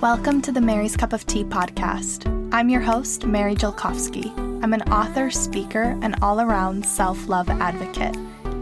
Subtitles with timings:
[0.00, 2.24] Welcome to the Mary's Cup of Tea podcast.
[2.54, 4.34] I'm your host, Mary Jelkovsky.
[4.64, 8.16] I'm an author, speaker, and all around self love advocate.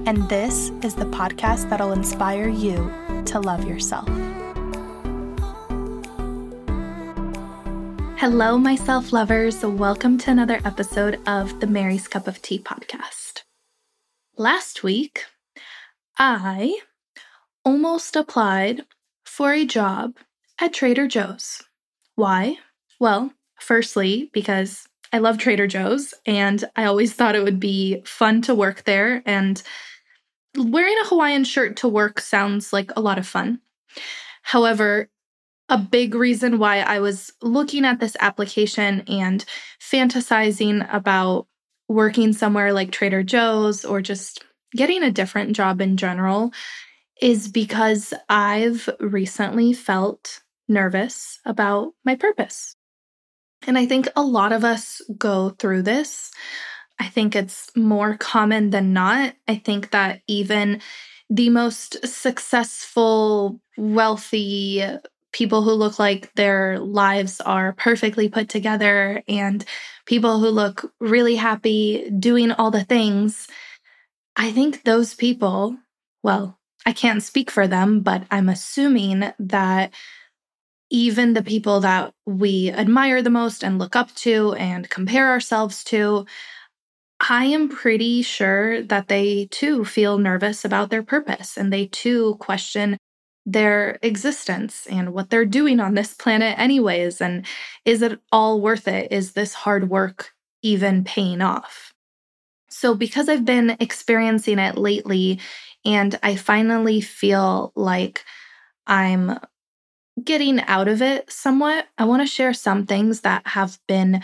[0.05, 2.93] And this is the podcast that'll inspire you
[3.27, 4.09] to love yourself.
[8.19, 9.65] Hello, my self lovers.
[9.65, 13.43] Welcome to another episode of the Mary's Cup of Tea podcast.
[14.37, 15.23] Last week,
[16.19, 16.81] I
[17.65, 18.87] almost applied
[19.25, 20.17] for a job
[20.61, 21.63] at Trader Joe's.
[22.17, 22.57] Why?
[23.01, 28.43] Well, firstly, because I love Trader Joe's and I always thought it would be fun
[28.43, 29.23] to work there.
[29.25, 29.63] And
[30.57, 33.61] wearing a Hawaiian shirt to work sounds like a lot of fun.
[34.43, 35.09] However,
[35.69, 39.45] a big reason why I was looking at this application and
[39.81, 41.47] fantasizing about
[41.89, 46.53] working somewhere like Trader Joe's or just getting a different job in general
[47.21, 52.77] is because I've recently felt nervous about my purpose.
[53.67, 56.31] And I think a lot of us go through this.
[56.99, 59.35] I think it's more common than not.
[59.47, 60.81] I think that even
[61.31, 64.83] the most successful, wealthy
[65.33, 69.65] people who look like their lives are perfectly put together and
[70.07, 73.47] people who look really happy doing all the things,
[74.37, 75.77] I think those people,
[76.23, 79.93] well, I can't speak for them, but I'm assuming that
[80.91, 85.85] even the people that we admire the most and look up to and compare ourselves
[85.85, 86.27] to,
[87.29, 92.37] I am pretty sure that they too feel nervous about their purpose and they too
[92.41, 92.97] question
[93.45, 97.21] their existence and what they're doing on this planet, anyways.
[97.21, 97.47] And
[97.85, 99.11] is it all worth it?
[99.11, 101.93] Is this hard work even paying off?
[102.71, 105.41] So, because I've been experiencing it lately,
[105.85, 108.25] and I finally feel like
[108.87, 109.39] I'm
[110.25, 114.23] getting out of it somewhat, I want to share some things that have been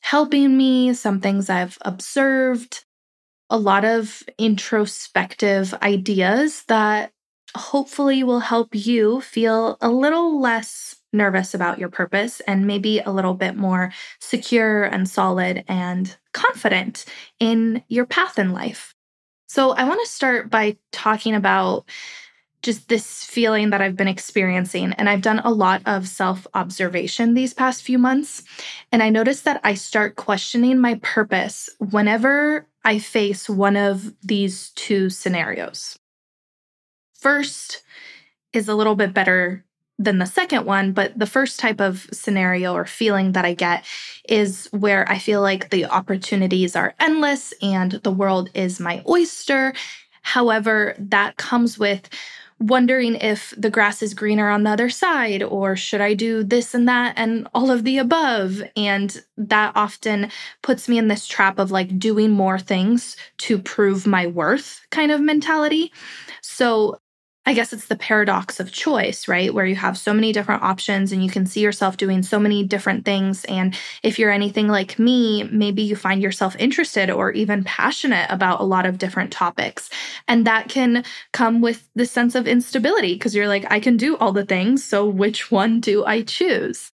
[0.00, 2.84] helping me, some things I've observed,
[3.50, 7.12] a lot of introspective ideas that
[7.56, 13.10] hopefully will help you feel a little less nervous about your purpose and maybe a
[13.10, 17.06] little bit more secure and solid and confident
[17.40, 18.94] in your path in life.
[19.48, 21.88] So, I want to start by talking about
[22.62, 24.92] just this feeling that I've been experiencing.
[24.94, 28.42] And I've done a lot of self observation these past few months.
[28.90, 34.70] And I noticed that I start questioning my purpose whenever I face one of these
[34.70, 35.98] two scenarios.
[37.14, 37.82] First
[38.52, 39.64] is a little bit better
[39.98, 43.84] than the second one, but the first type of scenario or feeling that I get
[44.28, 49.74] is where I feel like the opportunities are endless and the world is my oyster.
[50.22, 52.08] However, that comes with
[52.60, 56.74] wondering if the grass is greener on the other side or should I do this
[56.74, 58.62] and that and all of the above.
[58.76, 60.30] And that often
[60.62, 65.12] puts me in this trap of like doing more things to prove my worth kind
[65.12, 65.92] of mentality.
[66.42, 67.00] So
[67.48, 69.54] I guess it's the paradox of choice, right?
[69.54, 72.62] Where you have so many different options and you can see yourself doing so many
[72.62, 73.46] different things.
[73.46, 78.60] And if you're anything like me, maybe you find yourself interested or even passionate about
[78.60, 79.88] a lot of different topics.
[80.28, 84.18] And that can come with the sense of instability because you're like, I can do
[84.18, 84.84] all the things.
[84.84, 86.90] So which one do I choose?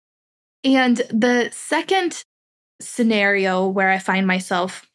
[0.65, 2.25] And the second
[2.81, 4.85] scenario where I find myself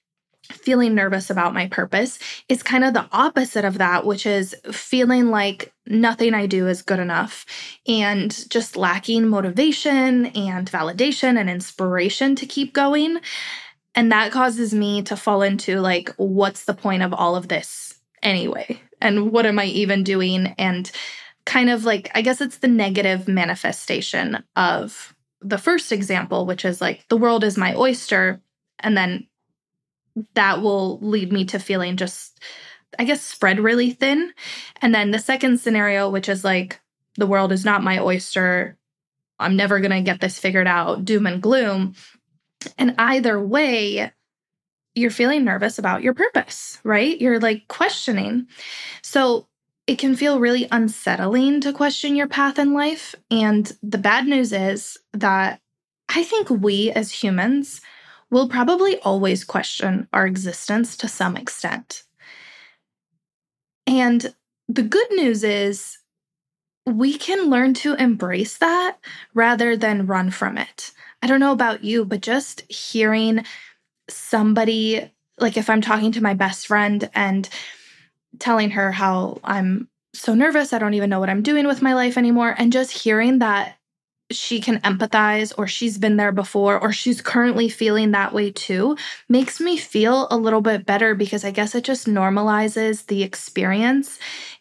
[0.52, 2.18] feeling nervous about my purpose
[2.48, 6.82] is kind of the opposite of that, which is feeling like nothing I do is
[6.82, 7.46] good enough
[7.86, 13.18] and just lacking motivation and validation and inspiration to keep going.
[13.94, 17.98] And that causes me to fall into like, what's the point of all of this
[18.22, 18.80] anyway?
[19.00, 20.54] And what am I even doing?
[20.58, 20.90] And
[21.44, 26.80] kind of like, I guess it's the negative manifestation of the first example, which is
[26.80, 28.40] like, the world is my oyster.
[28.80, 29.26] And then
[30.34, 32.41] that will lead me to feeling just,
[32.99, 34.32] I guess, spread really thin.
[34.81, 36.81] And then the second scenario, which is like,
[37.16, 38.77] the world is not my oyster.
[39.39, 41.95] I'm never going to get this figured out, doom and gloom.
[42.78, 44.13] And either way,
[44.95, 47.21] you're feeling nervous about your purpose, right?
[47.21, 48.47] You're like questioning.
[49.03, 49.47] So
[49.86, 53.15] it can feel really unsettling to question your path in life.
[53.30, 55.60] And the bad news is that
[56.09, 57.80] I think we as humans
[58.30, 62.02] we'll probably always question our existence to some extent.
[63.86, 64.34] And
[64.68, 65.98] the good news is
[66.84, 68.98] we can learn to embrace that
[69.34, 70.92] rather than run from it.
[71.22, 73.44] I don't know about you, but just hearing
[74.08, 77.48] somebody, like if I'm talking to my best friend and
[78.38, 81.94] telling her how I'm so nervous, I don't even know what I'm doing with my
[81.94, 83.76] life anymore, and just hearing that
[84.30, 88.96] she can empathize or she's been there before or she's currently feeling that way too
[89.28, 94.18] makes me feel a little bit better because I guess it just normalizes the experience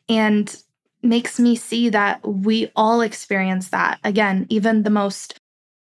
[0.07, 0.55] and
[1.01, 3.99] makes me see that we all experience that.
[4.03, 5.39] Again, even the most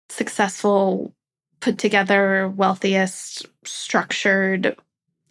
[0.08, 1.14] successful,
[1.60, 4.76] put together, wealthiest, structured,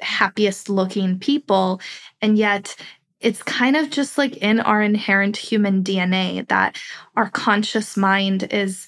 [0.02, 1.82] happiest looking people.
[2.22, 2.76] And yet
[3.22, 6.78] it's kind of just like in our inherent human DNA that
[7.16, 8.88] our conscious mind is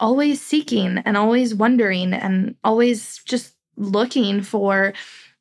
[0.00, 4.92] always seeking and always wondering and always just looking for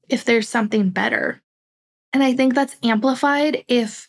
[0.09, 1.41] if there's something better.
[2.13, 4.07] And I think that's amplified if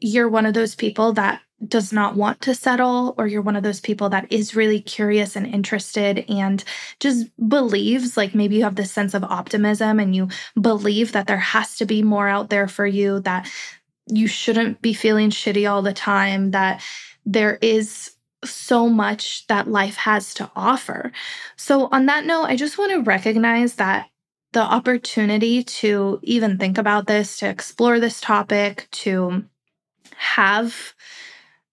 [0.00, 3.62] you're one of those people that does not want to settle, or you're one of
[3.62, 6.64] those people that is really curious and interested and
[7.00, 10.28] just believes, like maybe you have this sense of optimism and you
[10.60, 13.48] believe that there has to be more out there for you, that
[14.06, 16.82] you shouldn't be feeling shitty all the time, that
[17.24, 18.10] there is
[18.44, 21.12] so much that life has to offer.
[21.56, 24.08] So, on that note, I just want to recognize that
[24.52, 29.44] the opportunity to even think about this, to explore this topic, to
[30.16, 30.94] have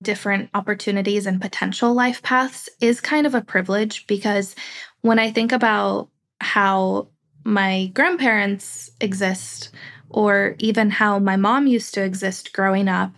[0.01, 4.55] different opportunities and potential life paths is kind of a privilege because
[5.01, 6.09] when I think about
[6.39, 7.07] how
[7.43, 9.71] my grandparents exist,
[10.13, 13.13] or even how my mom used to exist growing up,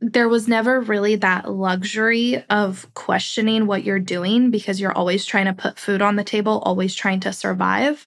[0.00, 5.44] there was never really that luxury of questioning what you're doing because you're always trying
[5.44, 8.06] to put food on the table, always trying to survive.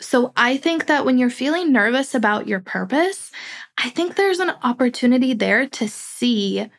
[0.00, 3.30] So I think that when you're feeling nervous about your purpose,
[3.78, 6.70] I think there's an opportunity there to see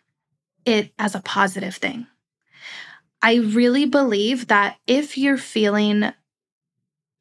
[0.67, 2.05] it as a positive thing.
[3.21, 6.11] I really believe that if you're feeling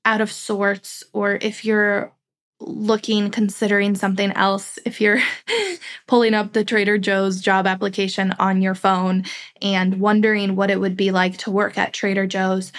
[0.05, 2.13] out of sorts or if you're
[2.61, 5.21] looking, considering something else, if you're
[6.07, 9.25] pulling up the Trader Joe's job application on your phone
[9.63, 12.73] and wondering what it would be like to work at Trader Joe's,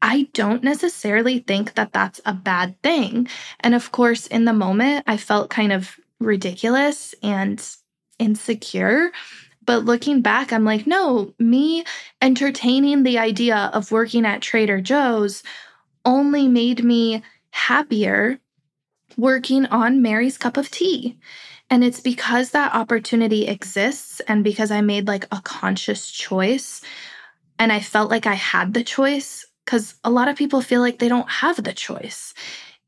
[0.00, 3.28] I don't necessarily think that that's a bad thing.
[3.60, 7.64] And of course, in the moment, I felt kind of ridiculous and
[8.18, 9.10] insecure
[9.68, 11.84] but looking back, I'm like, no, me
[12.22, 15.42] entertaining the idea of working at Trader Joe's
[16.06, 18.40] only made me happier
[19.18, 21.18] working on Mary's Cup of Tea.
[21.68, 26.80] And it's because that opportunity exists and because I made like a conscious choice
[27.58, 30.98] and I felt like I had the choice because a lot of people feel like
[30.98, 32.32] they don't have the choice.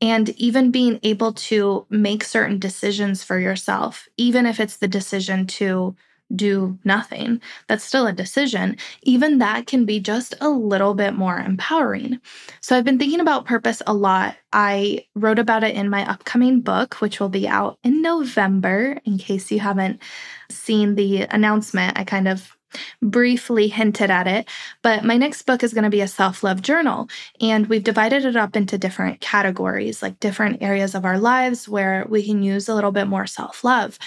[0.01, 5.45] And even being able to make certain decisions for yourself, even if it's the decision
[5.45, 5.95] to
[6.35, 7.41] do nothing.
[7.67, 8.77] That's still a decision.
[9.03, 12.19] Even that can be just a little bit more empowering.
[12.61, 14.35] So I've been thinking about purpose a lot.
[14.53, 18.99] I wrote about it in my upcoming book, which will be out in November.
[19.05, 20.01] In case you haven't
[20.49, 22.55] seen the announcement, I kind of
[23.01, 24.47] briefly hinted at it,
[24.81, 27.09] but my next book is going to be a self love journal.
[27.39, 32.05] And we've divided it up into different categories, like different areas of our lives where
[32.09, 33.97] we can use a little bit more self love.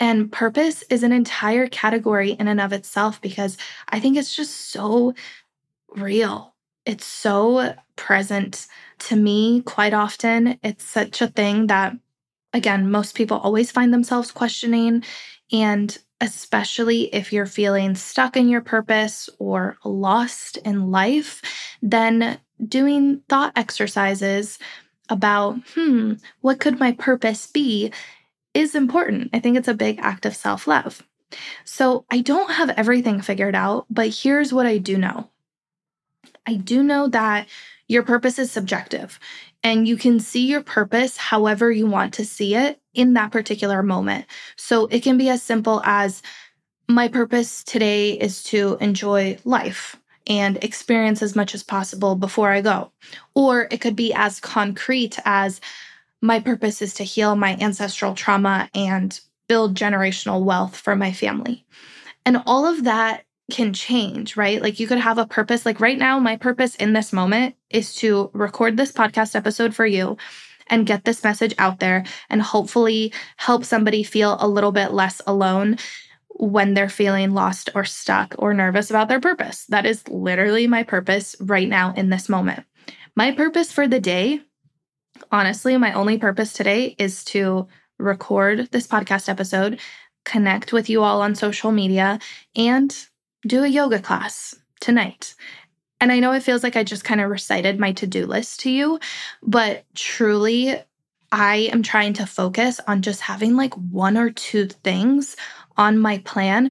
[0.00, 3.56] And purpose is an entire category in and of itself because
[3.88, 5.14] I think it's just so
[5.90, 6.54] real.
[6.86, 8.66] It's so present
[9.00, 10.58] to me quite often.
[10.62, 11.96] It's such a thing that,
[12.52, 15.02] again, most people always find themselves questioning.
[15.52, 21.42] And especially if you're feeling stuck in your purpose or lost in life,
[21.82, 24.58] then doing thought exercises
[25.08, 27.92] about, hmm, what could my purpose be
[28.58, 29.30] is important.
[29.32, 31.06] I think it's a big act of self love.
[31.64, 35.30] So I don't have everything figured out, but here's what I do know
[36.46, 37.46] I do know that
[37.86, 39.20] your purpose is subjective
[39.62, 43.82] and you can see your purpose however you want to see it in that particular
[43.82, 44.26] moment.
[44.56, 46.22] So it can be as simple as
[46.88, 49.96] my purpose today is to enjoy life
[50.26, 52.92] and experience as much as possible before I go.
[53.34, 55.60] Or it could be as concrete as
[56.20, 61.64] my purpose is to heal my ancestral trauma and build generational wealth for my family.
[62.26, 64.60] And all of that can change, right?
[64.60, 65.64] Like you could have a purpose.
[65.64, 69.86] Like right now, my purpose in this moment is to record this podcast episode for
[69.86, 70.16] you
[70.68, 75.22] and get this message out there and hopefully help somebody feel a little bit less
[75.26, 75.78] alone
[76.28, 79.64] when they're feeling lost or stuck or nervous about their purpose.
[79.66, 82.64] That is literally my purpose right now in this moment.
[83.16, 84.42] My purpose for the day
[85.30, 89.80] honestly, my only purpose today is to record this podcast episode,
[90.24, 92.18] connect with you all on social media,
[92.56, 92.96] and
[93.46, 95.34] do a yoga class tonight.
[96.00, 98.60] And I know it feels like I just kind of recited my to do list
[98.60, 99.00] to you,
[99.42, 100.76] but truly,
[101.30, 105.36] I am trying to focus on just having like one or two things
[105.76, 106.70] on my plan,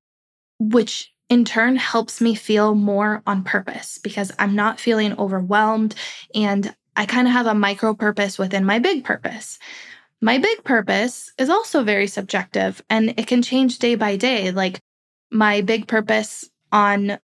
[0.59, 5.93] which in turn helps me feel more on purpose because I'm not feeling overwhelmed
[6.33, 9.59] and I kind of have a micro purpose within my big purpose.
[10.19, 14.51] My big purpose is also very subjective and it can change day by day.
[14.51, 14.79] Like
[15.31, 17.19] my big purpose on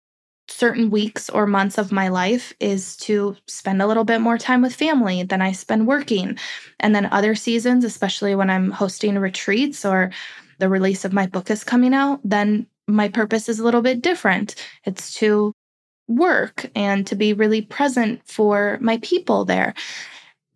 [0.49, 4.61] certain weeks or months of my life is to spend a little bit more time
[4.61, 6.37] with family than I spend working.
[6.81, 10.11] And then other seasons, especially when I'm hosting retreats or
[10.59, 14.03] the release of my book is coming out, then my purpose is a little bit
[14.03, 14.57] different.
[14.85, 15.53] It's to
[16.11, 19.75] work and to be really present for my people there.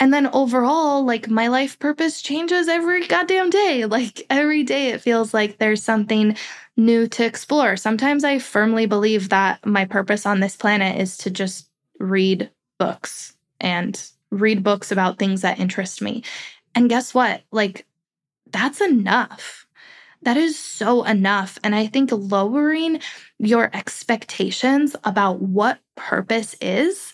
[0.00, 3.84] And then overall, like my life purpose changes every goddamn day.
[3.94, 6.36] Like every day, it feels like there's something
[6.76, 7.76] new to explore.
[7.76, 11.68] Sometimes I firmly believe that my purpose on this planet is to just
[12.00, 16.24] read books and read books about things that interest me.
[16.74, 17.42] And guess what?
[17.52, 17.86] Like,
[18.50, 19.63] that's enough.
[20.24, 21.58] That is so enough.
[21.62, 23.00] And I think lowering
[23.38, 27.12] your expectations about what purpose is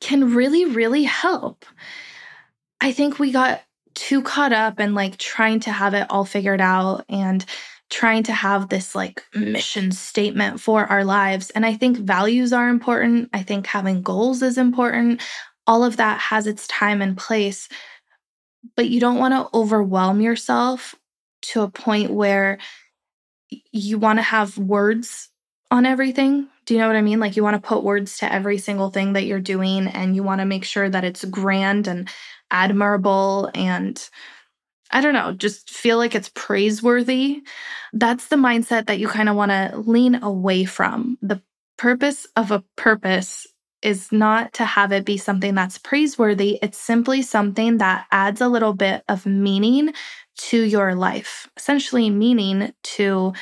[0.00, 1.66] can really, really help.
[2.80, 3.62] I think we got
[3.94, 7.44] too caught up in like trying to have it all figured out and
[7.90, 11.50] trying to have this like mission statement for our lives.
[11.50, 13.28] And I think values are important.
[13.34, 15.20] I think having goals is important.
[15.66, 17.68] All of that has its time and place.
[18.76, 20.94] But you don't want to overwhelm yourself
[21.42, 22.58] to a point where
[23.70, 25.28] you want to have words
[25.70, 26.48] on everything.
[26.66, 27.20] Do you know what I mean?
[27.20, 30.22] Like you want to put words to every single thing that you're doing and you
[30.22, 32.08] want to make sure that it's grand and
[32.50, 34.08] admirable and
[34.92, 37.42] I don't know, just feel like it's praiseworthy.
[37.94, 41.16] That's the mindset that you kind of want to lean away from.
[41.22, 41.40] The
[41.78, 43.46] purpose of a purpose
[43.82, 46.58] is not to have it be something that's praiseworthy.
[46.62, 49.92] It's simply something that adds a little bit of meaning
[50.36, 53.32] to your life, essentially, meaning to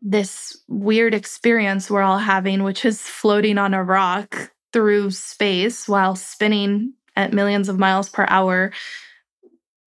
[0.00, 6.14] this weird experience we're all having, which is floating on a rock through space while
[6.14, 8.72] spinning at millions of miles per hour,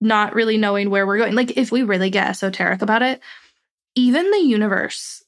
[0.00, 1.34] not really knowing where we're going.
[1.34, 3.20] Like, if we really get esoteric about it,
[3.94, 5.22] even the universe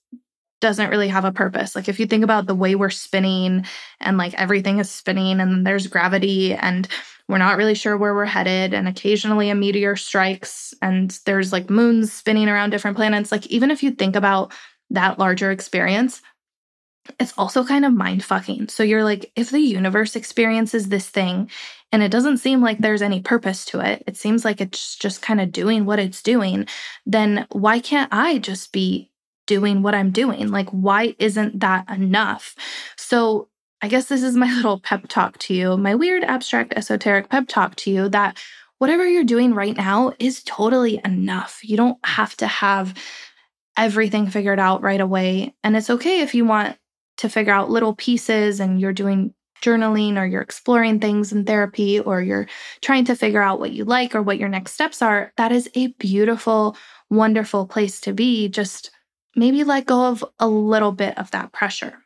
[0.65, 1.77] doesn't really have a purpose.
[1.77, 3.67] Like, if you think about the way we're spinning
[4.01, 6.89] and like everything is spinning and there's gravity and
[7.29, 8.73] we're not really sure where we're headed.
[8.73, 13.31] And occasionally a meteor strikes and there's like moons spinning around different planets.
[13.31, 14.55] Like, even if you think about
[14.89, 16.23] that larger experience,
[17.21, 18.69] it's also kind of mind fucking.
[18.69, 21.51] So you're like, if the universe experiences this thing
[21.93, 25.21] and it doesn't seem like there's any purpose to it, it seems like it's just
[25.21, 26.67] kind of doing what it's doing,
[27.05, 29.11] then why can't I just be
[29.47, 30.51] doing what I'm doing?
[30.51, 32.55] Like, why isn't that enough?
[32.97, 33.49] So
[33.83, 37.49] I guess this is my little pep talk to you, my weird, abstract, esoteric pep
[37.49, 38.39] talk to you that
[38.79, 41.61] whatever you're doing right now is totally enough.
[41.63, 42.95] You don't have to have
[43.77, 45.55] everything figured out right away.
[45.63, 46.77] And it's okay if you want
[47.19, 51.99] to figure out little pieces and you're doing journaling or you're exploring things in therapy
[52.01, 52.47] or you're
[52.83, 55.33] trying to figure out what you like or what your next steps are.
[55.37, 56.77] That is a beautiful,
[57.11, 58.49] wonderful place to be.
[58.49, 58.91] Just
[59.37, 62.05] maybe let go of a little bit of that pressure.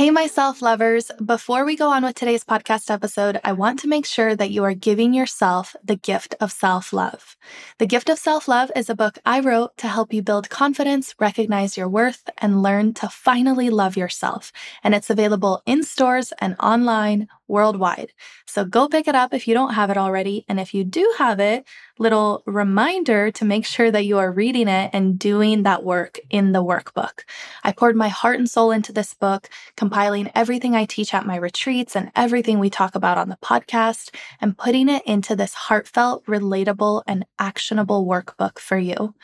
[0.00, 1.10] Hey, my self lovers.
[1.22, 4.64] Before we go on with today's podcast episode, I want to make sure that you
[4.64, 7.36] are giving yourself the gift of self love.
[7.76, 11.14] The Gift of Self Love is a book I wrote to help you build confidence,
[11.20, 14.52] recognize your worth, and learn to finally love yourself.
[14.82, 18.12] And it's available in stores and online worldwide.
[18.46, 20.44] So go pick it up if you don't have it already.
[20.48, 21.66] And if you do have it,
[22.00, 26.52] little reminder to make sure that you are reading it and doing that work in
[26.52, 27.20] the workbook.
[27.62, 31.36] I poured my heart and soul into this book, compiling everything I teach at my
[31.36, 36.24] retreats and everything we talk about on the podcast, and putting it into this heartfelt,
[36.24, 39.14] relatable, and actionable workbook for you.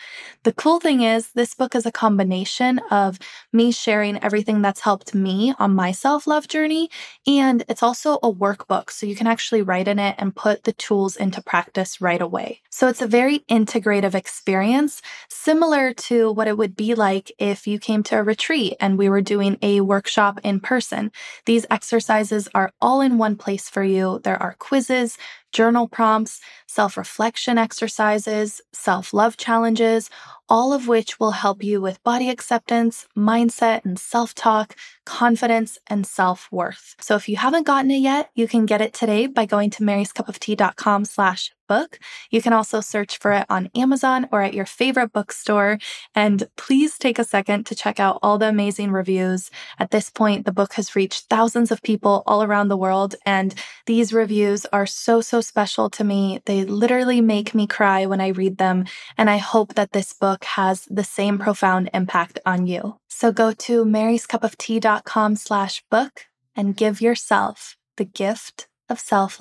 [0.42, 3.18] The cool thing is, this book is a combination of
[3.54, 6.90] me sharing everything that's helped me on my self love journey,
[7.26, 10.73] and it's also a workbook, so you can actually write in it and put the
[10.73, 12.61] tools into practice right away.
[12.70, 17.78] So it's a very integrative experience, similar to what it would be like if you
[17.78, 21.11] came to a retreat and we were doing a workshop in person.
[21.44, 24.20] These exercises are all in one place for you.
[24.25, 25.18] There are quizzes,
[25.56, 30.10] journal prompts, self reflection exercises, self love challenges,
[30.50, 36.06] all of which will help you with body acceptance, mindset and self talk, confidence, and
[36.06, 36.94] self worth.
[37.00, 39.82] So if you haven't gotten it yet, you can get it today by going to
[39.82, 41.99] maryscupoftea.com slash book.
[42.30, 45.78] You can also search for it on Amazon or at your favorite bookstore.
[46.14, 49.50] And please take a second to check out all the amazing reviews.
[49.78, 53.14] At this point, the book has reached thousands of people all around the world.
[53.25, 53.54] And
[53.87, 56.40] these reviews are so, so special to me.
[56.44, 58.87] They literally make me cry when I read them.
[59.16, 62.96] And I hope that this book has the same profound impact on you.
[63.08, 69.40] So go to maryscupoftea.com slash book and give yourself the gift of self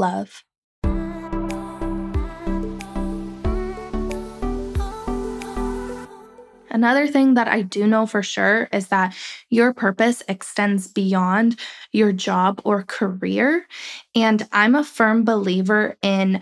[6.76, 9.16] Another thing that I do know for sure is that
[9.50, 11.58] your purpose extends beyond
[11.94, 13.66] your job or career.
[14.14, 16.42] And I'm a firm believer in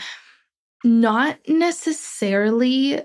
[0.83, 3.03] not necessarily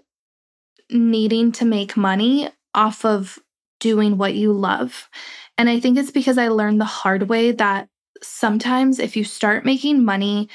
[0.91, 3.39] needing to make money off of
[3.79, 5.11] doing what you love.
[5.59, 7.91] And I think it's because I learned the hard way that
[8.23, 10.49] sometimes if you start making money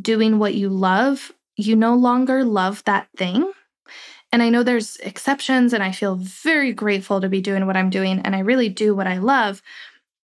[0.00, 3.52] doing what you love, you no longer love that thing.
[4.30, 7.90] And I know there's exceptions, and I feel very grateful to be doing what I'm
[7.90, 9.62] doing, and I really do what I love.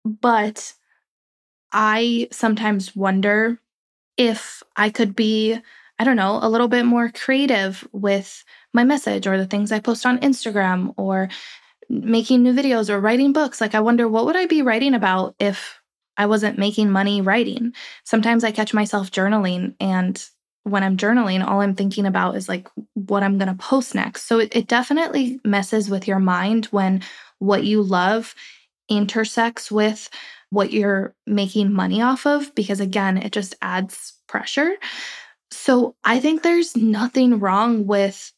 [0.03, 0.73] But
[1.71, 3.59] I sometimes wonder
[4.17, 5.59] if I could be,
[5.97, 9.79] I don't know, a little bit more creative with my message or the things I
[9.79, 11.29] post on Instagram or
[11.89, 13.61] making new videos or writing books.
[13.61, 15.81] Like, I wonder what would I be writing about if
[16.17, 17.73] I wasn't making money writing?
[18.03, 20.23] Sometimes I catch myself journaling and
[20.65, 24.23] when I'm journaling, all I'm thinking about is like what I'm going to post next.
[24.23, 27.03] So it, it, definitely messes with your mind when
[27.37, 28.33] what you love
[28.89, 30.09] intersects with
[30.49, 34.73] what you're making money off of, because again, it just adds pressure.
[35.51, 38.33] So I think there's nothing wrong with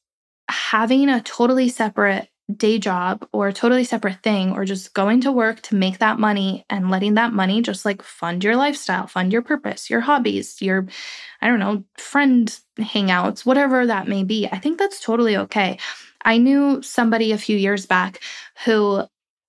[0.50, 5.32] having a totally separate day job or a totally separate thing or just going to
[5.32, 9.34] work to make that money and letting that money just like fund your lifestyle, fund
[9.34, 10.88] your purpose, your hobbies, your,
[11.42, 14.48] I don't know, friend hangouts, whatever that may be.
[14.50, 15.78] I think that's totally okay.
[16.24, 18.22] I knew somebody a few years back
[18.64, 19.04] who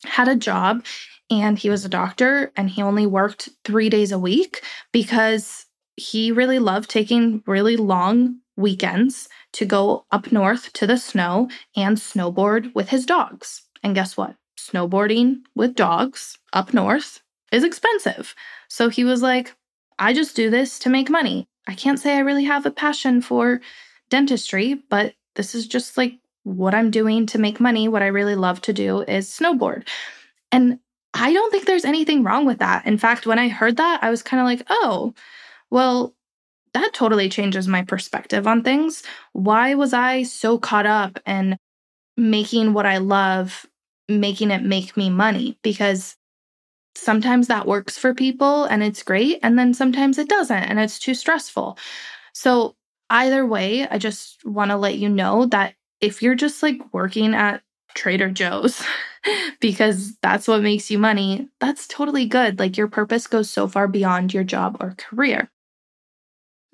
[0.05, 0.85] had a job
[1.31, 4.62] and he was a doctor and he only worked three days a week
[4.93, 11.49] because he really loved taking really long weekends to go up north to the snow
[11.76, 13.62] and snowboard with his dogs.
[13.83, 14.37] And guess what?
[14.58, 17.21] Snowboarding with dogs up north
[17.52, 18.34] is expensive.
[18.69, 19.54] So he was like,
[19.99, 21.49] I just do this to make money.
[21.67, 23.61] I can't say I really have a passion for
[24.11, 27.89] dentistry, but this is just like what I'm doing to make money.
[27.89, 29.87] What I really love to do is snowboard.
[30.50, 30.78] And
[31.15, 32.87] I don't think there's anything wrong with that.
[32.87, 35.15] In fact, when I heard that, I was kind of like, oh,
[35.71, 36.15] well,
[36.75, 39.02] that totally changes my perspective on things.
[39.33, 41.57] Why was I so caught up in
[42.17, 43.67] making what I love,
[44.09, 45.59] making it make me money?
[45.63, 46.17] Because
[46.95, 49.39] sometimes that works for people and it's great.
[49.43, 51.78] And then sometimes it doesn't and it's too stressful.
[52.33, 52.76] So,
[53.11, 57.35] either way, I just want to let you know that if you're just like working
[57.35, 57.63] at
[57.95, 58.83] Trader Joe's
[59.61, 62.59] because that's what makes you money, that's totally good.
[62.59, 65.50] Like your purpose goes so far beyond your job or career.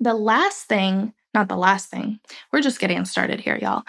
[0.05, 2.19] The last thing, not the last thing,
[2.53, 3.81] we're just getting started here, y'all.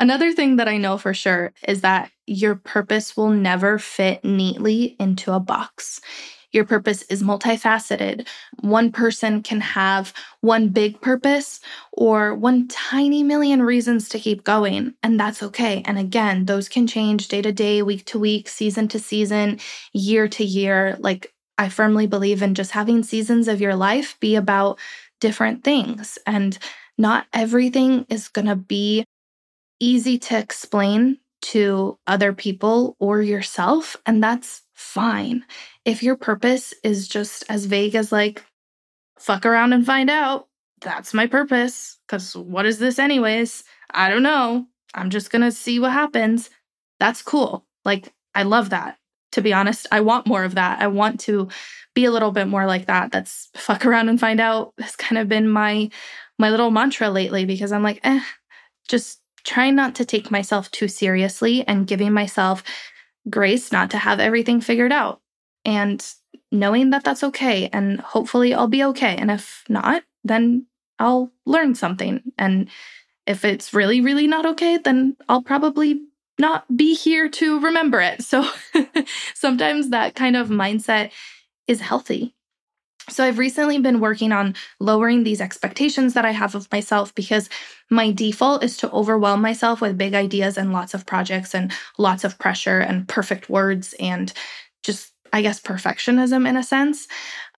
[0.00, 4.96] Another thing that I know for sure is that your purpose will never fit neatly
[4.98, 6.00] into a box.
[6.52, 8.26] Your purpose is multifaceted.
[8.60, 11.60] One person can have one big purpose
[11.92, 15.82] or one tiny million reasons to keep going, and that's okay.
[15.84, 19.60] And again, those can change day to day, week to week, season to season,
[19.92, 20.96] year to year.
[20.98, 24.78] Like, I firmly believe in just having seasons of your life be about
[25.20, 26.18] different things.
[26.26, 26.58] And
[26.96, 29.04] not everything is going to be
[29.80, 33.96] easy to explain to other people or yourself.
[34.06, 35.44] And that's fine.
[35.84, 38.44] If your purpose is just as vague as, like,
[39.18, 40.48] fuck around and find out,
[40.80, 41.98] that's my purpose.
[42.06, 43.64] Because what is this, anyways?
[43.90, 44.66] I don't know.
[44.94, 46.50] I'm just going to see what happens.
[46.98, 47.64] That's cool.
[47.84, 48.98] Like, I love that.
[49.32, 50.80] To be honest, I want more of that.
[50.80, 51.48] I want to
[51.94, 53.12] be a little bit more like that.
[53.12, 55.90] That's fuck around and find out has kind of been my
[56.38, 58.20] my little mantra lately because I'm like, eh,
[58.88, 62.62] just trying not to take myself too seriously and giving myself
[63.30, 65.20] grace not to have everything figured out
[65.64, 66.14] and
[66.50, 70.66] knowing that that's okay and hopefully I'll be okay and if not then
[70.98, 72.68] I'll learn something and
[73.26, 76.00] if it's really really not okay then I'll probably
[76.38, 78.22] not be here to remember it.
[78.22, 78.48] So
[79.34, 81.10] sometimes that kind of mindset
[81.66, 82.34] is healthy.
[83.10, 87.48] So, I've recently been working on lowering these expectations that I have of myself because
[87.90, 92.24] my default is to overwhelm myself with big ideas and lots of projects and lots
[92.24, 94.32] of pressure and perfect words and
[94.82, 97.08] just, I guess, perfectionism in a sense.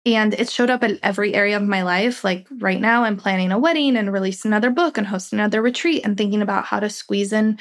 [0.07, 2.25] And it showed up in every area of my life.
[2.25, 6.05] Like right now, I'm planning a wedding and release another book and host another retreat
[6.05, 7.59] and thinking about how to squeeze in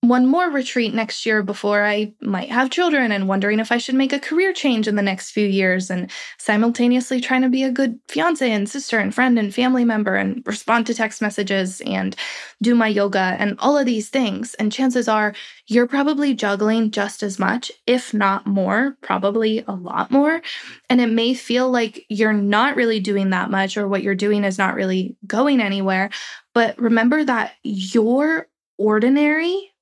[0.00, 3.96] one more retreat next year before I might have children and wondering if I should
[3.96, 6.08] make a career change in the next few years and
[6.38, 10.46] simultaneously trying to be a good fiance and sister and friend and family member and
[10.46, 12.14] respond to text messages and
[12.62, 14.54] do my yoga and all of these things.
[14.54, 15.34] And chances are
[15.66, 20.40] you're probably juggling just as much, if not more, probably a lot more.
[20.88, 24.44] And it may feel like you're not really doing that much or what you're doing
[24.44, 26.10] is not really going anywhere.
[26.54, 28.46] But remember that your
[28.78, 29.72] ordinary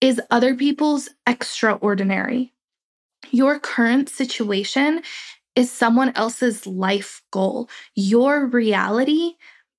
[0.00, 2.52] is other people's extraordinary.
[3.30, 5.02] Your current situation
[5.54, 7.68] is someone else's life goal.
[7.94, 9.32] Your reality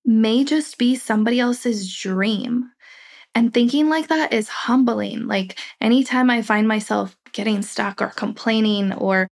[0.03, 2.71] may just be somebody else's dream.
[3.35, 5.27] And thinking like that is humbling.
[5.27, 9.27] Like anytime I find myself getting stuck or complaining or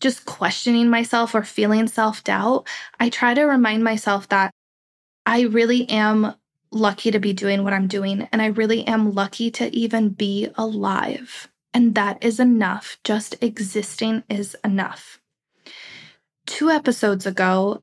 [0.00, 2.66] just questioning myself or feeling self doubt,
[2.98, 4.50] I try to remind myself that
[5.26, 6.34] I really am
[6.72, 8.28] lucky to be doing what I'm doing.
[8.32, 11.48] And I really am lucky to even be alive.
[11.74, 12.98] And that is enough.
[13.04, 15.20] Just existing is enough.
[16.46, 17.82] Two episodes ago,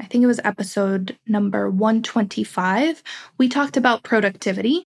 [0.00, 3.02] I think it was episode number 125,
[3.38, 4.84] we talked about productivity.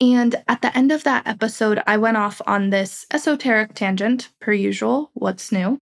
[0.00, 4.52] And at the end of that episode, I went off on this esoteric tangent, per
[4.52, 5.10] usual.
[5.14, 5.78] What's new?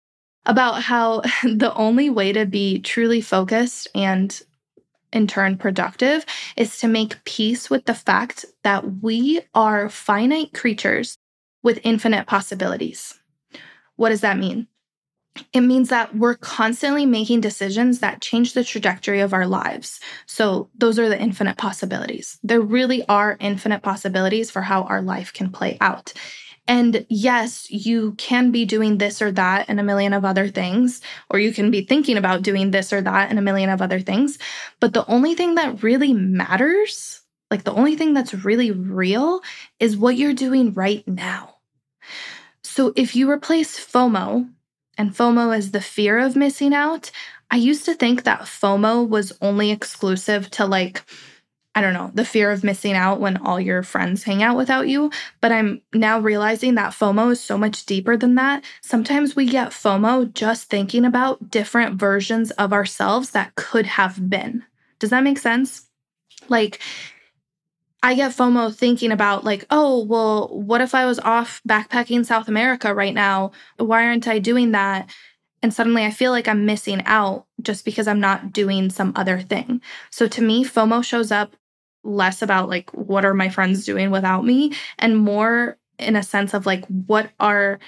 [0.46, 4.40] About how the only way to be truly focused and
[5.16, 6.24] in turn productive
[6.56, 11.16] is to make peace with the fact that we are finite creatures
[11.62, 13.18] with infinite possibilities.
[13.96, 14.68] What does that mean?
[15.52, 20.00] It means that we're constantly making decisions that change the trajectory of our lives.
[20.26, 22.38] So, those are the infinite possibilities.
[22.42, 26.12] There really are infinite possibilities for how our life can play out.
[26.68, 31.00] And yes, you can be doing this or that and a million of other things,
[31.30, 34.00] or you can be thinking about doing this or that and a million of other
[34.00, 34.38] things.
[34.80, 39.42] But the only thing that really matters, like the only thing that's really real,
[39.78, 41.56] is what you're doing right now.
[42.64, 44.50] So if you replace FOMO,
[44.98, 47.10] and FOMO is the fear of missing out,
[47.50, 51.04] I used to think that FOMO was only exclusive to like,
[51.76, 54.88] I don't know, the fear of missing out when all your friends hang out without
[54.88, 55.10] you.
[55.42, 58.64] But I'm now realizing that FOMO is so much deeper than that.
[58.80, 64.64] Sometimes we get FOMO just thinking about different versions of ourselves that could have been.
[64.98, 65.86] Does that make sense?
[66.48, 66.80] Like,
[68.02, 72.48] I get FOMO thinking about, like, oh, well, what if I was off backpacking South
[72.48, 73.52] America right now?
[73.76, 75.10] Why aren't I doing that?
[75.62, 79.40] And suddenly I feel like I'm missing out just because I'm not doing some other
[79.40, 79.82] thing.
[80.10, 81.54] So to me, FOMO shows up
[82.06, 86.54] less about like what are my friends doing without me and more in a sense
[86.54, 87.78] of like what are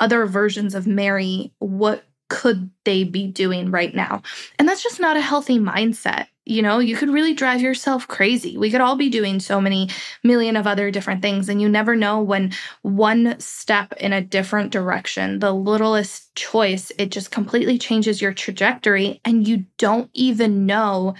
[0.00, 4.22] other versions of Mary what could they be doing right now?
[4.58, 6.78] And that's just not a healthy mindset you know?
[6.78, 8.56] You could really drive yourself crazy.
[8.56, 9.90] We could all be doing so many
[10.24, 12.52] million of other different things and you never know when
[12.82, 19.20] one step in a different direction the littlest choice it just completely changes your trajectory
[19.24, 21.14] and you don't even know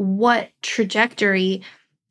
[0.00, 1.62] what trajectory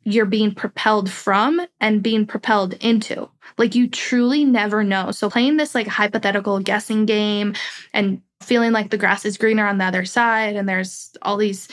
[0.03, 3.27] you're being propelled from and being propelled into.
[3.57, 5.09] Like you truly never know.
[5.09, 7.55] So playing this like hypothetical guessing game
[7.91, 11.67] and feeling like the grass is greener on the other side and there's all these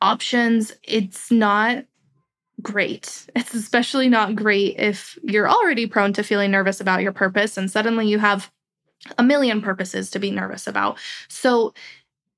[0.00, 1.84] options, it's not
[2.62, 3.26] great.
[3.34, 7.68] It's especially not great if you're already prone to feeling nervous about your purpose and
[7.68, 8.48] suddenly you have
[9.16, 10.98] a million purposes to be nervous about.
[11.28, 11.74] So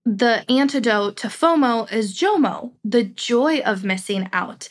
[0.04, 4.68] the antidote to FOMO is JOMO, the joy of missing out.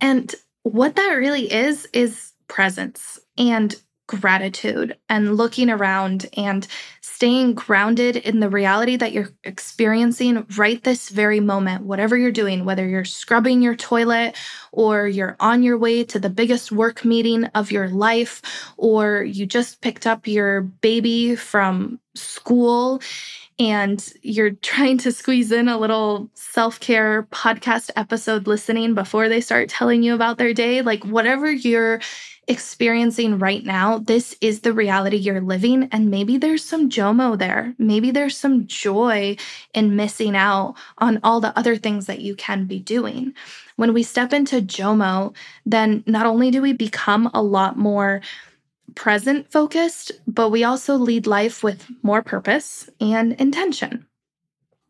[0.00, 3.74] And what that really is, is presence and
[4.06, 6.66] gratitude and looking around and
[7.02, 12.64] staying grounded in the reality that you're experiencing right this very moment, whatever you're doing,
[12.64, 14.34] whether you're scrubbing your toilet
[14.72, 19.44] or you're on your way to the biggest work meeting of your life, or you
[19.44, 23.02] just picked up your baby from school
[23.58, 29.40] and you're trying to squeeze in a little self care podcast episode listening before they
[29.40, 32.00] start telling you about their day, like whatever you're
[32.48, 35.88] experiencing right now, this is the reality you're living.
[35.92, 37.74] And maybe there's some JOMO there.
[37.78, 39.36] Maybe there's some joy
[39.74, 43.34] in missing out on all the other things that you can be doing.
[43.76, 45.34] When we step into JOMO,
[45.66, 48.22] then not only do we become a lot more
[48.94, 54.06] present focused, but we also lead life with more purpose and intention.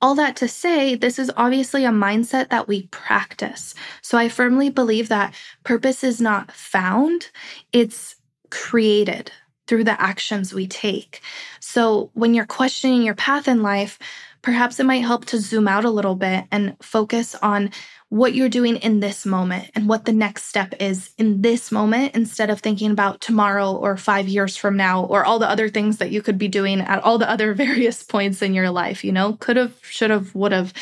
[0.00, 3.74] All that to say, this is obviously a mindset that we practice.
[4.00, 5.34] So I firmly believe that
[5.64, 7.30] purpose is not found,
[7.72, 8.14] it's
[8.50, 9.32] created.
[9.68, 11.20] through the actions we take.
[11.61, 13.98] So when you're questioning your path in life,
[14.42, 17.70] perhaps it might help to zoom out a little bit and focus on
[18.10, 22.14] what you're doing in this moment and what the next step is in this moment
[22.14, 25.98] instead of thinking about tomorrow or five years from now or all the other things
[25.98, 29.04] that you could be doing at all the other various points in your life.
[29.04, 30.72] You know, could have, should have, would have.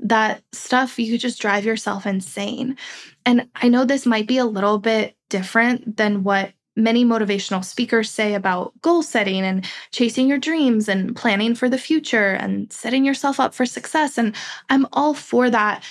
[0.00, 2.76] That stuff, you could just drive yourself insane.
[3.24, 8.10] And I know this might be a little bit different than what many motivational speakers
[8.10, 13.04] say about goal setting and chasing your dreams and planning for the future and setting
[13.04, 14.18] yourself up for success.
[14.18, 14.34] And
[14.68, 15.84] I'm all for that.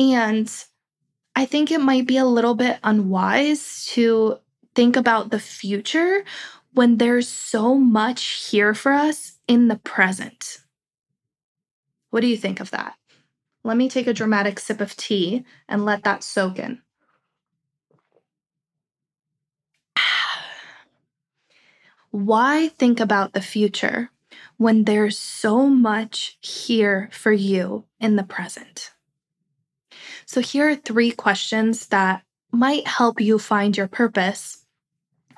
[0.00, 0.50] And
[1.36, 4.38] I think it might be a little bit unwise to
[4.74, 6.24] think about the future
[6.72, 10.60] when there's so much here for us in the present.
[12.08, 12.94] What do you think of that?
[13.62, 16.80] Let me take a dramatic sip of tea and let that soak in.
[22.10, 24.10] Why think about the future
[24.56, 28.92] when there's so much here for you in the present?
[30.32, 34.64] So, here are three questions that might help you find your purpose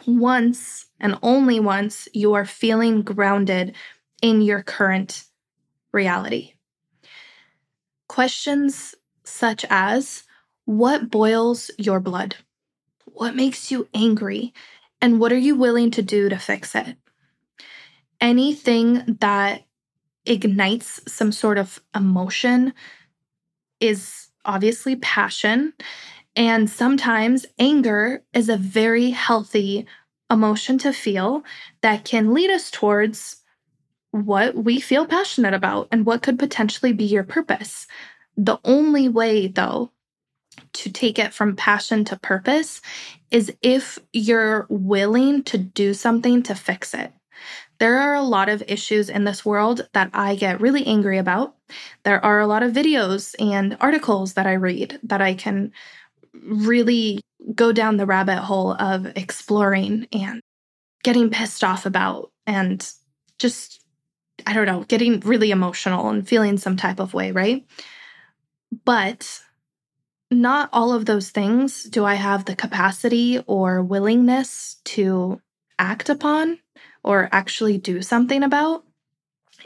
[0.07, 3.75] once and only once you are feeling grounded
[4.21, 5.25] in your current
[5.93, 6.53] reality.
[8.07, 10.25] Questions such as
[10.67, 12.37] What boils your blood?
[13.07, 14.53] What makes you angry?
[15.01, 16.99] And what are you willing to do to fix it?
[18.21, 19.63] Anything that
[20.27, 22.75] ignites some sort of emotion
[23.81, 25.73] is obviously passion.
[26.35, 29.87] And sometimes anger is a very healthy
[30.31, 31.45] emotion to feel
[31.83, 33.37] that can lead us towards
[34.13, 37.87] what we feel passionate about and what could potentially be your purpose.
[38.37, 39.91] The only way, though,
[40.75, 42.81] to take it from passion to purpose
[43.31, 47.13] is if you're willing to do something to fix it.
[47.83, 51.57] There are a lot of issues in this world that I get really angry about.
[52.05, 55.73] There are a lot of videos and articles that I read that I can
[56.33, 57.23] really
[57.57, 60.41] go down the rabbit hole of exploring and
[61.03, 62.89] getting pissed off about and
[63.41, 63.85] just,
[64.47, 67.67] I don't know, getting really emotional and feeling some type of way, right?
[68.85, 69.43] But
[70.31, 75.41] not all of those things do I have the capacity or willingness to
[75.83, 76.61] act upon
[77.03, 78.85] or actually do something about.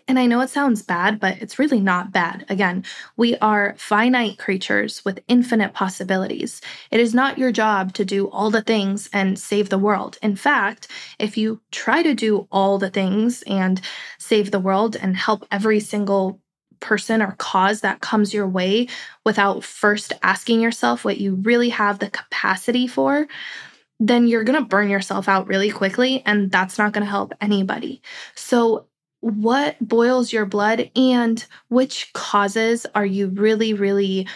[0.08, 2.46] And I know it sounds bad, but it's really not bad.
[2.48, 2.84] Again,
[3.16, 6.60] we are finite creatures with infinite possibilities.
[6.90, 10.16] It is not your job to do all the things and save the world.
[10.22, 13.80] In fact, if you try to do all the things and
[14.18, 16.40] save the world and help every single
[16.80, 18.88] person or cause that comes your way
[19.24, 23.26] without first asking yourself what you really have the capacity for,
[23.98, 26.22] then you're going to burn yourself out really quickly.
[26.26, 28.02] And that's not going to help anybody.
[28.34, 28.86] So,
[29.20, 34.28] what boils your blood and which causes are you really, really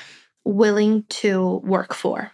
[0.44, 2.32] willing to work for?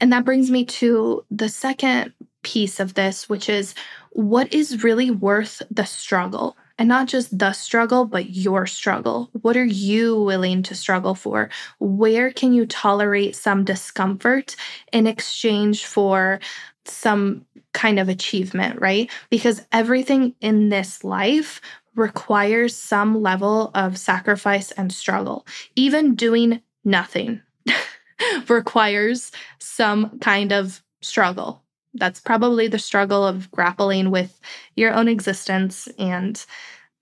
[0.00, 3.74] And that brings me to the second piece of this, which is
[4.10, 6.56] what is really worth the struggle?
[6.78, 9.30] And not just the struggle, but your struggle.
[9.40, 11.50] What are you willing to struggle for?
[11.78, 14.56] Where can you tolerate some discomfort
[14.92, 16.40] in exchange for
[16.84, 19.10] some kind of achievement, right?
[19.30, 21.60] Because everything in this life
[21.94, 25.46] requires some level of sacrifice and struggle.
[25.76, 27.40] Even doing nothing
[28.48, 31.62] requires some kind of struggle
[31.98, 34.40] that's probably the struggle of grappling with
[34.74, 36.44] your own existence and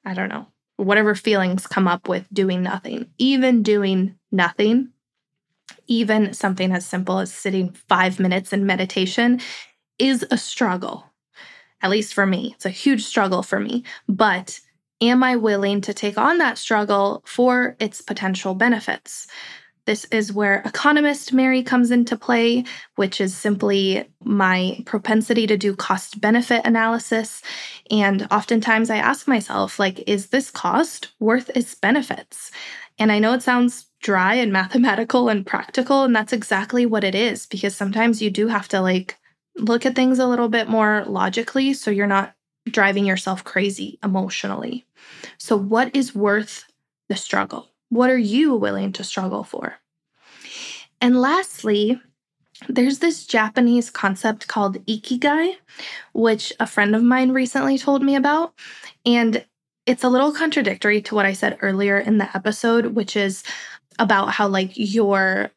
[0.04, 3.10] I don't know, whatever feelings come up with doing nothing.
[3.18, 4.90] Even doing nothing,
[5.86, 9.40] even something as simple as sitting five minutes in meditation,
[9.98, 11.10] is a struggle.
[11.82, 13.84] At least for me, it's a huge struggle for me.
[14.08, 14.60] But
[15.00, 19.26] am I willing to take on that struggle for its potential benefits?
[19.86, 22.64] This is where economist Mary comes into play,
[22.96, 27.42] which is simply my propensity to do cost benefit analysis.
[27.90, 32.50] And oftentimes I ask myself, like, is this cost worth its benefits?
[32.98, 37.14] And I know it sounds dry and mathematical and practical, and that's exactly what it
[37.14, 39.18] is, because sometimes you do have to like
[39.56, 42.34] look at things a little bit more logically so you're not
[42.70, 44.86] driving yourself crazy emotionally.
[45.38, 46.64] So, what is worth
[47.08, 47.73] the struggle?
[47.94, 49.76] What are you willing to struggle for?
[51.00, 52.00] And lastly,
[52.68, 55.54] there's this Japanese concept called ikigai,
[56.12, 58.52] which a friend of mine recently told me about.
[59.06, 59.44] And
[59.86, 63.44] it's a little contradictory to what I said earlier in the episode, which is
[64.00, 65.52] about how, like, your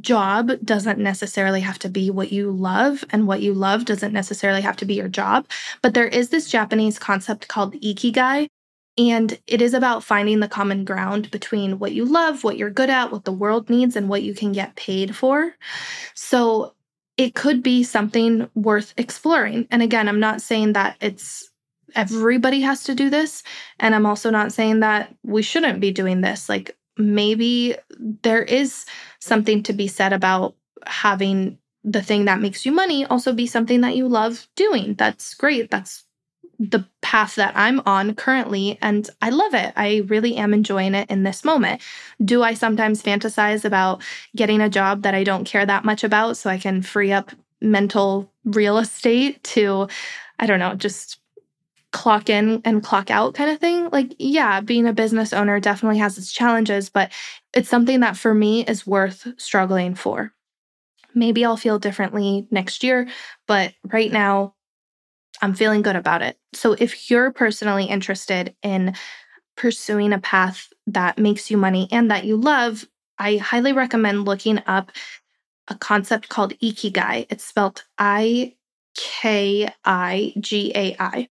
[0.00, 4.62] job doesn't necessarily have to be what you love, and what you love doesn't necessarily
[4.62, 5.46] have to be your job.
[5.82, 8.48] But there is this Japanese concept called ikigai,
[8.98, 12.90] and it is about finding the common ground between what you love, what you're good
[12.90, 15.54] at, what the world needs, and what you can get paid for.
[16.14, 16.74] So
[17.16, 19.68] it could be something worth exploring.
[19.70, 21.50] And again, I'm not saying that it's
[21.94, 23.42] everybody has to do this.
[23.80, 26.48] And I'm also not saying that we shouldn't be doing this.
[26.48, 27.76] Like maybe
[28.22, 28.84] there is
[29.20, 30.54] something to be said about
[30.86, 34.94] having the thing that makes you money also be something that you love doing.
[34.94, 35.70] That's great.
[35.70, 36.04] That's
[36.58, 39.72] the path that I'm on currently, and I love it.
[39.76, 41.82] I really am enjoying it in this moment.
[42.24, 44.02] Do I sometimes fantasize about
[44.34, 47.30] getting a job that I don't care that much about so I can free up
[47.60, 49.88] mental real estate to,
[50.38, 51.18] I don't know, just
[51.92, 53.88] clock in and clock out kind of thing?
[53.90, 57.12] Like, yeah, being a business owner definitely has its challenges, but
[57.54, 60.32] it's something that for me is worth struggling for.
[61.14, 63.08] Maybe I'll feel differently next year,
[63.46, 64.55] but right now,
[65.42, 66.38] I'm feeling good about it.
[66.54, 68.94] So if you're personally interested in
[69.56, 72.86] pursuing a path that makes you money and that you love,
[73.18, 74.92] I highly recommend looking up
[75.68, 77.26] a concept called Ikigai.
[77.30, 78.54] It's spelled I
[78.96, 81.28] K I G A I.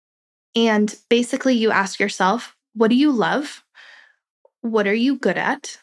[0.56, 3.64] And basically, you ask yourself, what do you love?
[4.62, 5.80] What are you good at?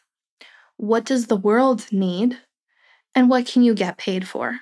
[0.76, 2.38] What does the world need?
[3.14, 4.60] And what can you get paid for?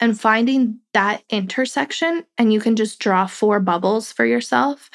[0.00, 4.90] And finding that intersection and you can just draw four bubbles for yourself.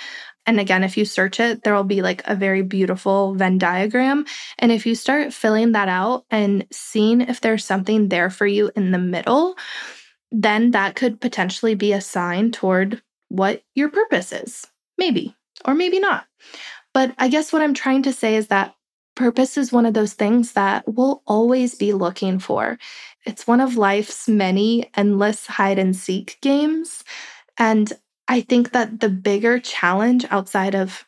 [0.46, 4.26] And again if you search it there will be like a very beautiful venn diagram.
[4.60, 8.72] And if you start filling that out and seeing if there's something there for you
[8.76, 9.56] in the middle
[10.32, 14.66] then that could potentially be a sign toward what your purpose is.
[14.98, 15.36] Maybe
[15.66, 16.26] or maybe not.
[16.94, 18.76] But i guess what i'm trying to say is that
[19.16, 22.80] Purpose is one of those things that we'll always be looking for.
[23.26, 27.04] It's one of life's many endless hide and seek games.
[27.58, 27.92] And
[28.28, 31.06] I think that the bigger challenge outside of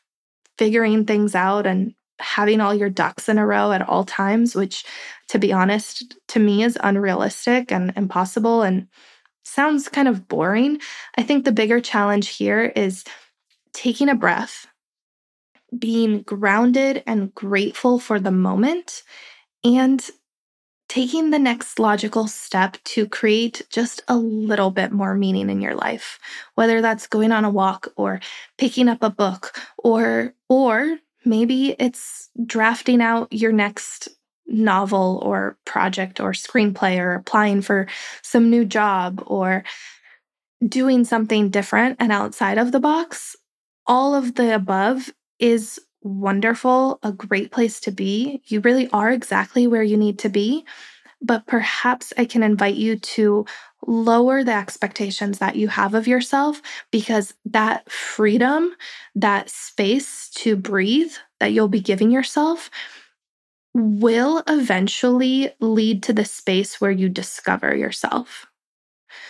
[0.57, 4.85] figuring things out and having all your ducks in a row at all times, which
[5.27, 8.87] to be honest, to me is unrealistic and impossible and
[9.43, 10.79] sounds kind of boring.
[11.17, 13.03] I think the bigger challenge here is
[13.73, 14.67] taking a breath
[15.77, 19.03] being grounded and grateful for the moment
[19.63, 20.09] and
[20.95, 25.75] taking the next logical step to create just a little bit more meaning in your
[25.75, 26.19] life
[26.55, 28.21] whether that's going on a walk or
[28.57, 34.07] picking up a book or or maybe it's drafting out your next
[34.47, 37.87] novel or project or screenplay or applying for
[38.21, 39.65] some new job or
[40.65, 43.35] doing something different and outside of the box.
[43.85, 48.41] All of the above is wonderful, a great place to be.
[48.45, 50.65] You really are exactly where you need to be.
[51.21, 53.45] But perhaps I can invite you to
[53.87, 58.75] lower the expectations that you have of yourself because that freedom,
[59.15, 62.69] that space to breathe that you'll be giving yourself
[63.73, 68.45] will eventually lead to the space where you discover yourself.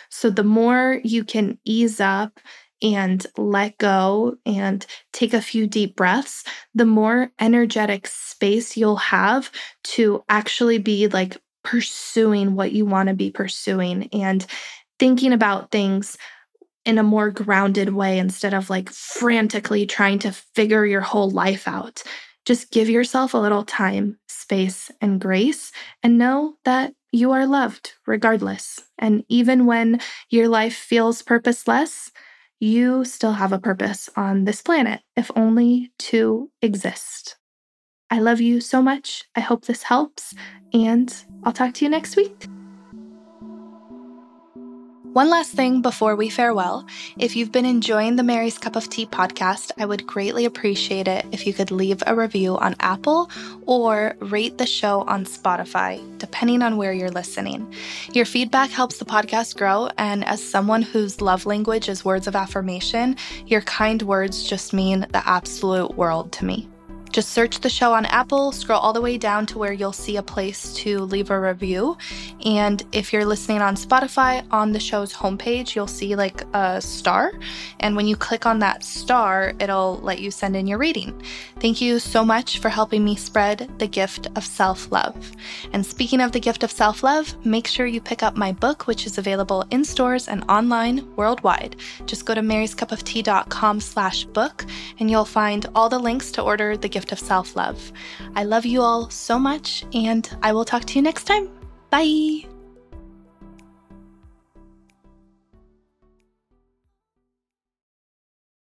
[0.10, 2.40] So the more you can ease up
[2.86, 6.44] and let go and take a few deep breaths,
[6.76, 9.52] the more energetic space you'll have
[9.84, 14.46] to actually be like pursuing what you want to be pursuing and
[15.00, 16.16] thinking about things
[16.86, 21.68] in a more grounded way instead of like frantically trying to figure your whole life
[21.68, 22.04] out.
[22.46, 25.72] Just give yourself a little time, space, and grace,
[26.04, 28.80] and know that you are loved regardless.
[29.00, 32.12] And even when your life feels purposeless,
[32.60, 37.38] you still have a purpose on this planet, if only to exist.
[38.10, 39.24] I love you so much.
[39.36, 40.34] I hope this helps,
[40.74, 41.14] and
[41.44, 42.48] I'll talk to you next week.
[45.16, 46.86] One last thing before we farewell.
[47.18, 51.26] If you've been enjoying the Mary's Cup of Tea podcast, I would greatly appreciate it
[51.32, 53.30] if you could leave a review on Apple
[53.66, 57.74] or rate the show on Spotify, depending on where you're listening.
[58.12, 62.36] Your feedback helps the podcast grow, and as someone whose love language is words of
[62.36, 63.16] affirmation,
[63.48, 66.68] your kind words just mean the absolute world to me.
[67.16, 70.18] Just search the show on Apple, scroll all the way down to where you'll see
[70.18, 71.98] a place to leave a review.
[72.44, 77.32] And if you're listening on Spotify, on the show's homepage, you'll see like a star.
[77.80, 81.24] And when you click on that star, it'll let you send in your rating.
[81.62, 85.16] Thank you so much for helping me spread the gift of self love.
[85.72, 88.88] And speaking of the gift of self love, make sure you pick up my book,
[88.88, 91.78] which is available in stores and online worldwide.
[92.08, 94.66] Just go to maryscupoftea.com slash book
[95.00, 97.92] and you'll find all the links to order the gift gift of self love.
[98.36, 101.50] I love you all so much, and I will talk to you next time.
[101.90, 102.55] Bye.